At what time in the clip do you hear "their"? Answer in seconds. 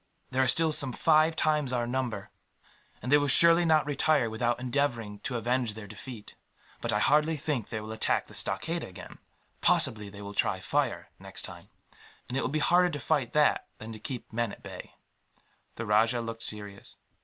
5.75-5.85